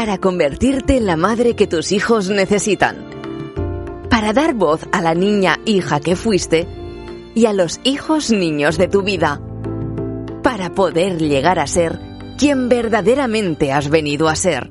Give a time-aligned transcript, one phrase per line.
[0.00, 3.04] para convertirte en la madre que tus hijos necesitan,
[4.08, 6.66] para dar voz a la niña hija que fuiste
[7.34, 9.42] y a los hijos niños de tu vida,
[10.42, 12.00] para poder llegar a ser
[12.38, 14.70] quien verdaderamente has venido a ser.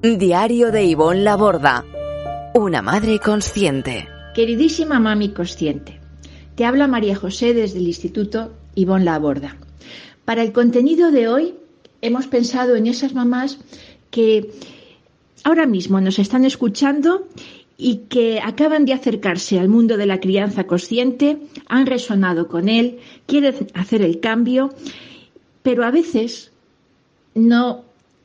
[0.00, 1.84] Diario de Ivonne Laborda,
[2.54, 4.08] una madre consciente.
[4.34, 6.00] Queridísima mami consciente,
[6.54, 9.58] te habla María José desde el Instituto Ivonne Laborda.
[10.24, 11.54] Para el contenido de hoy
[12.00, 13.58] hemos pensado en esas mamás
[14.12, 14.52] que
[15.42, 17.26] ahora mismo nos están escuchando
[17.76, 23.00] y que acaban de acercarse al mundo de la crianza consciente, han resonado con él,
[23.26, 24.72] quieren hacer el cambio,
[25.64, 26.52] pero a veces
[27.34, 27.84] no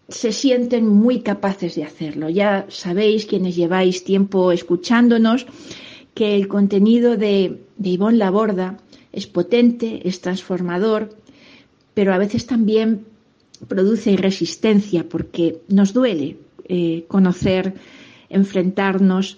[0.09, 2.29] se sienten muy capaces de hacerlo.
[2.29, 5.47] Ya sabéis, quienes lleváis tiempo escuchándonos,
[6.13, 8.77] que el contenido de, de Ivonne Laborda
[9.11, 11.15] es potente, es transformador,
[11.93, 13.05] pero a veces también
[13.67, 17.73] produce resistencia porque nos duele eh, conocer,
[18.29, 19.37] enfrentarnos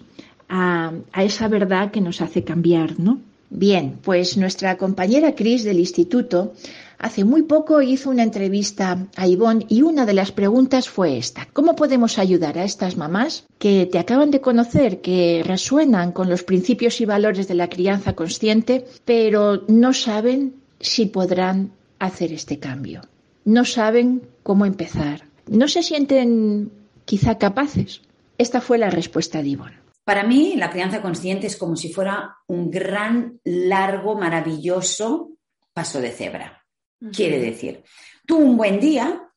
[0.49, 3.21] a, esa verdad que nos hace cambiar, ¿no?
[3.51, 6.53] Bien, pues nuestra compañera Cris del instituto
[6.99, 11.47] hace muy poco hizo una entrevista a Ivonne y una de las preguntas fue esta.
[11.53, 16.43] ¿Cómo podemos ayudar a estas mamás que te acaban de conocer, que resuenan con los
[16.43, 23.01] principios y valores de la crianza consciente, pero no saben si podrán hacer este cambio.
[23.49, 25.23] No saben cómo empezar.
[25.47, 26.71] No se sienten
[27.05, 28.03] quizá capaces.
[28.37, 29.79] Esta fue la respuesta de Ivonne.
[30.03, 35.31] Para mí, la crianza consciente es como si fuera un gran, largo, maravilloso
[35.73, 36.63] paso de cebra.
[37.01, 37.15] Uh -huh.
[37.15, 37.83] Quiere decir,
[38.27, 39.28] tú un buen día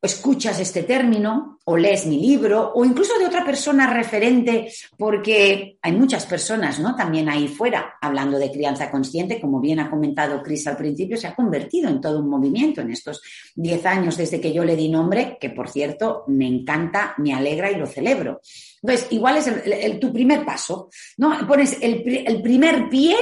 [0.00, 5.92] escuchas este término o lees mi libro o incluso de otra persona referente, porque hay
[5.92, 6.94] muchas personas, ¿no?
[6.94, 11.26] También ahí fuera, hablando de crianza consciente, como bien ha comentado Cris al principio, se
[11.26, 13.20] ha convertido en todo un movimiento en estos
[13.56, 17.70] 10 años desde que yo le di nombre, que por cierto me encanta, me alegra
[17.70, 18.40] y lo celebro.
[18.80, 21.46] Entonces, igual es el, tu primer paso, ¿no?
[21.46, 23.16] Pones el, el primer pie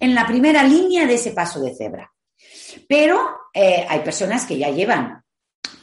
[0.00, 2.12] en la primera línea de ese paso de cebra.
[2.88, 3.20] Pero
[3.54, 5.22] eh, hay personas que ya llevan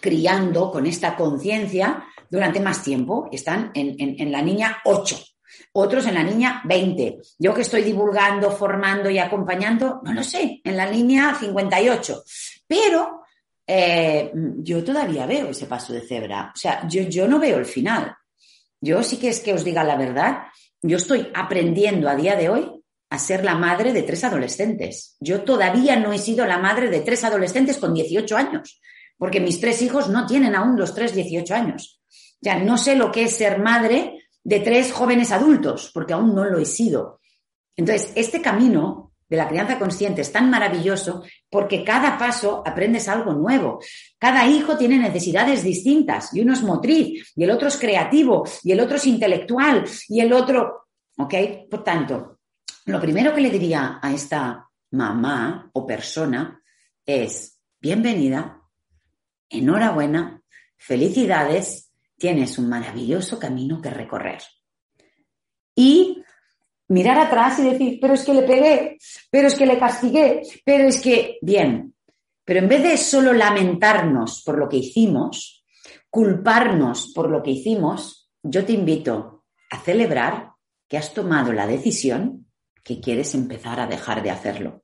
[0.03, 3.29] criando con esta conciencia durante más tiempo.
[3.31, 5.17] Están en, en, la niña 8,
[5.71, 7.19] otros en la niña 20.
[7.39, 12.21] Yo que estoy divulgando, formando y acompañando, no lo sé, en la línea 58.
[12.67, 13.21] Pero
[13.65, 16.51] eh, yo todavía veo ese paso de cebra.
[16.53, 18.13] O sea, yo, yo no veo el final.
[18.81, 20.47] Yo sí que es que os diga la verdad,
[20.81, 22.69] yo estoy aprendiendo a día de hoy
[23.09, 25.15] a ser la madre de tres adolescentes.
[25.21, 28.81] Yo todavía no he sido la madre de tres adolescentes con 18 años
[29.23, 32.01] porque mis tres hijos no tienen aún los tres 18 años.
[32.41, 36.43] Ya no sé lo que es ser madre de tres jóvenes adultos, porque aún no
[36.43, 37.21] lo he sido.
[37.77, 43.31] Entonces, este camino de la crianza consciente es tan maravilloso porque cada paso aprendes algo
[43.31, 43.79] nuevo.
[44.19, 48.73] Cada hijo tiene necesidades distintas y uno es motriz y el otro es creativo y
[48.73, 51.33] el otro es intelectual y el otro, ¿ok?
[51.71, 52.39] Por tanto,
[52.87, 56.61] lo primero que le diría a esta mamá o persona
[57.05, 58.59] es, bienvenida,
[59.53, 60.41] enhorabuena,
[60.77, 64.41] felicidades, tienes un maravilloso camino que recorrer.
[65.75, 66.23] Y
[66.89, 68.97] mirar atrás y decir, pero es que le pegué,
[69.29, 71.95] pero es que le castigué, pero es que, bien,
[72.45, 75.65] pero en vez de solo lamentarnos por lo que hicimos,
[76.09, 80.51] culparnos por lo que hicimos, yo te invito a celebrar
[80.87, 82.47] que has tomado la decisión
[82.83, 84.83] que quieres empezar a dejar de hacerlo.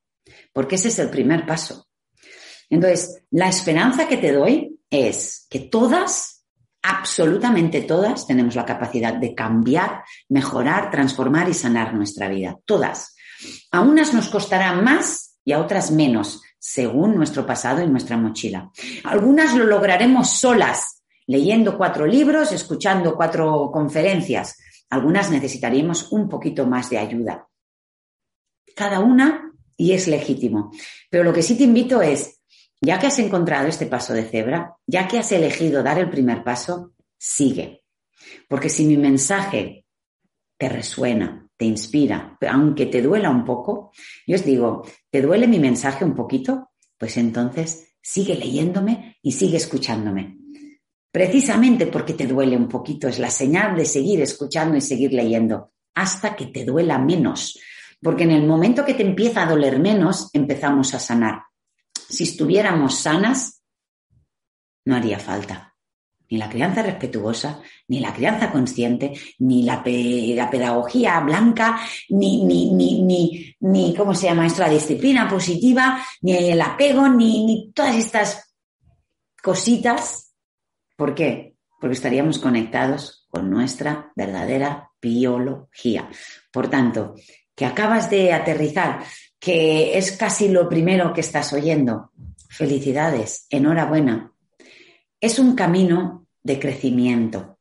[0.53, 1.89] Porque ese es el primer paso.
[2.69, 6.46] Entonces, la esperanza que te doy es que todas,
[6.81, 12.57] absolutamente todas, tenemos la capacidad de cambiar, mejorar, transformar y sanar nuestra vida.
[12.66, 13.16] Todas.
[13.72, 18.72] A unas nos costará más y a otras menos, según nuestro pasado y nuestra mochila.
[19.03, 24.57] Algunas lo lograremos solas, leyendo cuatro libros, escuchando cuatro conferencias.
[24.90, 27.47] Algunas necesitaríamos un poquito más de ayuda.
[28.75, 30.72] Cada una, y es legítimo.
[31.09, 32.39] Pero lo que sí te invito es,
[32.82, 36.44] ya que has encontrado este paso de cebra, ya que has elegido dar el primer
[36.44, 37.84] paso, sigue.
[38.48, 39.86] Porque si mi mensaje
[40.58, 43.92] te resuena, te inspira, aunque te duela un poco,
[44.26, 46.72] yo os digo, ¿te duele mi mensaje un poquito?
[46.98, 50.38] Pues entonces sigue leyéndome y sigue escuchándome.
[51.12, 55.74] Precisamente porque te duele un poquito, es la señal de seguir escuchando y seguir leyendo,
[55.96, 57.60] hasta que te duela menos.
[58.02, 61.42] Porque en el momento que te empieza a doler menos, empezamos a sanar
[62.10, 63.64] si estuviéramos sanas,
[64.86, 65.66] no haría falta
[66.32, 71.80] ni la crianza respetuosa, ni la crianza consciente, ni la, pe la pedagogía blanca,
[72.10, 74.62] ni, ni, ni, ni, ni, ¿cómo se llama esto?
[74.62, 78.56] La disciplina positiva, ni el apego, ni, ni todas estas
[79.42, 80.36] cositas.
[80.96, 81.50] ¿Por qué?
[81.80, 86.10] porque estaríamos conectados con nuestra verdadera biología.
[86.52, 87.16] Por tanto,
[87.56, 89.04] que acabas de aterrizar,
[89.39, 92.12] que es casi lo primero que estás oyendo.
[92.50, 94.33] Felicidades, enhorabuena.
[95.21, 97.57] Es un camino de crecimiento.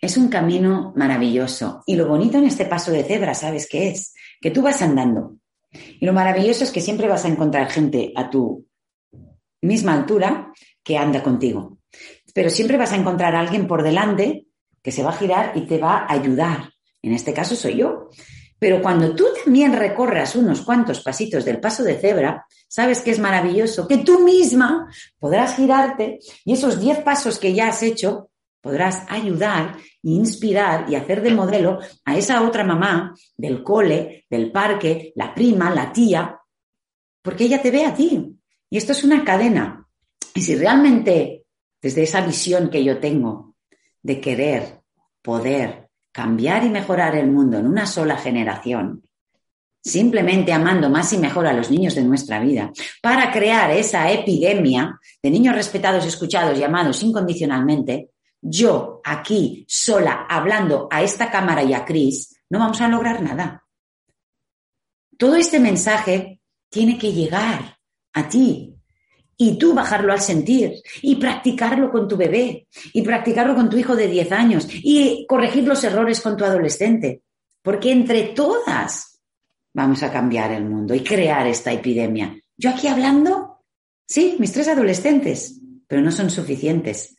[0.00, 1.82] Es un camino maravilloso.
[1.86, 4.14] Y lo bonito en este paso de cebra, ¿sabes qué es?
[4.40, 5.36] Que tú vas andando.
[5.72, 8.66] Y lo maravilloso es que siempre vas a encontrar gente a tu
[9.62, 10.52] misma altura
[10.82, 11.78] que anda contigo.
[12.34, 14.46] Pero siempre vas a encontrar a alguien por delante
[14.82, 16.72] que se va a girar y te va a ayudar.
[17.02, 18.08] En este caso soy yo.
[18.60, 23.18] Pero cuando tú también recorras unos cuantos pasitos del paso de cebra, sabes que es
[23.18, 24.86] maravilloso, que tú misma
[25.18, 28.30] podrás girarte y esos diez pasos que ya has hecho
[28.60, 35.12] podrás ayudar, inspirar y hacer de modelo a esa otra mamá del cole, del parque,
[35.16, 36.38] la prima, la tía,
[37.22, 38.36] porque ella te ve a ti.
[38.68, 39.86] Y esto es una cadena.
[40.34, 41.46] Y si realmente,
[41.80, 43.56] desde esa visión que yo tengo
[44.02, 44.82] de querer,
[45.22, 49.02] poder, cambiar y mejorar el mundo en una sola generación,
[49.82, 52.72] simplemente amando más y mejor a los niños de nuestra vida,
[53.02, 58.10] para crear esa epidemia de niños respetados, escuchados y amados incondicionalmente,
[58.42, 63.64] yo aquí sola hablando a esta cámara y a Cris, no vamos a lograr nada.
[65.16, 66.40] Todo este mensaje
[66.70, 67.78] tiene que llegar
[68.14, 68.69] a ti,
[69.42, 73.96] y tú bajarlo al sentir y practicarlo con tu bebé y practicarlo con tu hijo
[73.96, 77.22] de 10 años y corregir los errores con tu adolescente.
[77.62, 79.18] Porque entre todas
[79.72, 82.38] vamos a cambiar el mundo y crear esta epidemia.
[82.58, 83.62] Yo aquí hablando,
[84.06, 87.16] sí, mis tres adolescentes, pero no son suficientes.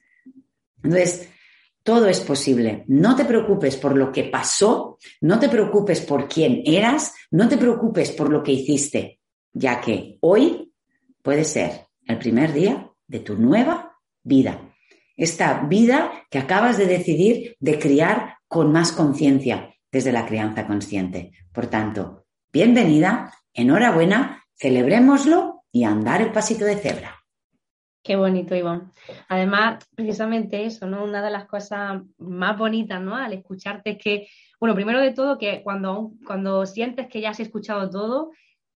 [0.83, 1.27] Entonces,
[1.81, 2.83] todo es posible.
[2.87, 7.57] No te preocupes por lo que pasó, no te preocupes por quién eras, no te
[7.57, 9.19] preocupes por lo que hiciste,
[9.53, 10.71] ya que hoy
[11.23, 14.75] puede ser el primer día de tu nueva vida.
[15.15, 21.31] Esta vida que acabas de decidir de criar con más conciencia desde la crianza consciente.
[21.51, 27.17] Por tanto, bienvenida, enhorabuena, celebrémoslo y andar el pasito de cebra.
[28.03, 28.91] Qué bonito, Iván.
[29.29, 31.03] Además, precisamente eso, ¿no?
[31.03, 33.15] Una de las cosas más bonitas, ¿no?
[33.15, 34.27] Al escucharte es que,
[34.59, 38.31] bueno, primero de todo, que cuando, cuando sientes que ya has escuchado todo,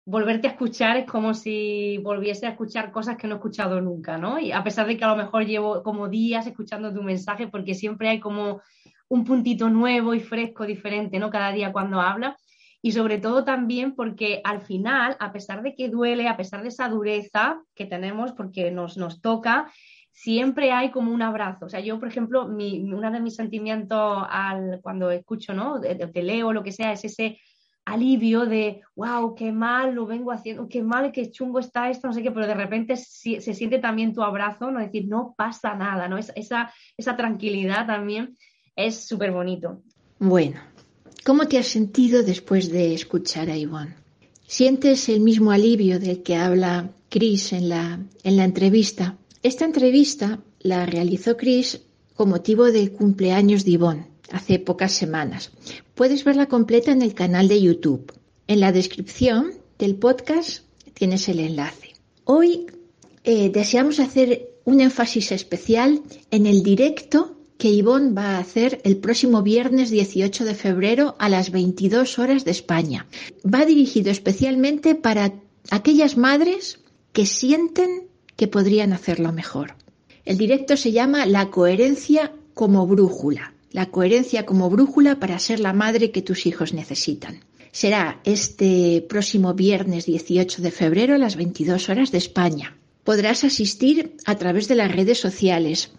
[0.06, 4.18] volverte a escuchar es como si volviese a escuchar cosas que no he escuchado nunca,
[4.18, 4.40] ¿no?
[4.40, 7.74] Y a pesar de que a lo mejor llevo como días escuchando tu mensaje, porque
[7.74, 8.62] siempre hay como
[9.08, 11.30] un puntito nuevo y fresco, diferente, ¿no?
[11.30, 12.38] Cada día cuando habla.
[12.82, 16.68] Y sobre todo también porque al final, a pesar de que duele, a pesar de
[16.68, 19.72] esa dureza que tenemos, porque nos, nos toca,
[20.12, 21.68] siempre hay como un abrazo.
[21.68, 25.80] O sea, yo, por ejemplo, mi, uno de mis sentimientos al, cuando escucho, ¿no?
[25.80, 27.40] Te leo, lo que sea, es ese
[27.86, 32.14] alivio de, wow, qué mal lo vengo haciendo, qué mal, qué chungo está esto, no
[32.14, 34.80] sé qué, pero de repente se, siente también tu abrazo, ¿no?
[34.80, 36.18] decir, no pasa nada, ¿no?
[36.18, 38.38] Esa, esa tranquilidad también
[38.76, 39.82] es súper bonito.
[40.20, 40.62] Bueno,
[41.26, 43.96] ¿cómo te has sentido después de escuchar a Ivonne?
[44.46, 49.18] ¿Sientes el mismo alivio del que habla Chris en la, en la entrevista?
[49.42, 51.82] Esta entrevista la realizó Chris
[52.14, 55.52] con motivo del cumpleaños de Ivonne hace pocas semanas.
[55.96, 58.12] Puedes verla completa en el canal de YouTube.
[58.48, 60.64] En la descripción del podcast
[60.94, 61.94] tienes el enlace.
[62.26, 62.66] Hoy
[63.24, 66.02] eh, deseamos hacer un énfasis especial
[66.32, 71.30] en el directo que Ivonne va a hacer el próximo viernes 18 de febrero a
[71.30, 73.08] las 22 horas de España.
[73.46, 75.34] Va dirigido especialmente para
[75.70, 76.80] aquellas madres
[77.14, 79.76] que sienten que podrían hacerlo mejor.
[80.26, 85.74] El directo se llama La coherencia como brújula la coherencia como brújula para ser la
[85.74, 87.42] madre que tus hijos necesitan.
[87.72, 92.78] Será este próximo viernes 18 de febrero a las 22 horas de España.
[93.04, 95.92] Podrás asistir a través de las redes sociales.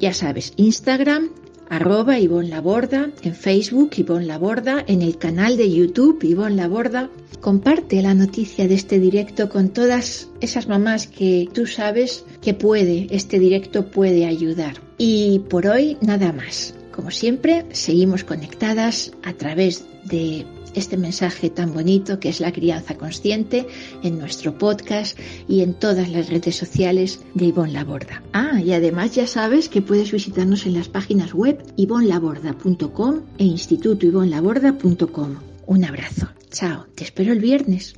[0.00, 1.30] Ya sabes, Instagram,
[1.68, 7.10] arroba Ivonne Laborda, en Facebook Ivonne Laborda, en el canal de YouTube Ivonne Laborda.
[7.42, 13.06] Comparte la noticia de este directo con todas esas mamás que tú sabes que puede,
[13.10, 14.87] este directo puede ayudar.
[14.98, 16.74] Y por hoy nada más.
[16.92, 22.96] Como siempre, seguimos conectadas a través de este mensaje tan bonito que es la crianza
[22.96, 23.66] consciente
[24.02, 28.22] en nuestro podcast y en todas las redes sociales de Ivonne Laborda.
[28.32, 35.36] Ah, y además ya sabes que puedes visitarnos en las páginas web ivonlaborda.com e institutoivonlaborda.com.
[35.66, 36.28] Un abrazo.
[36.50, 36.86] Chao.
[36.94, 37.94] Te espero el viernes.